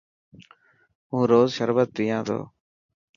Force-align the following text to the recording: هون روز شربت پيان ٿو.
هون 1.09 1.23
روز 1.31 1.49
شربت 1.57 1.89
پيان 1.95 2.21
ٿو. 2.27 2.39